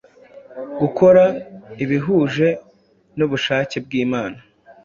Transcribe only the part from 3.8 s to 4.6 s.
bw’Imana.